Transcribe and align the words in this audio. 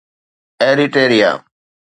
Eritrea 0.63 1.31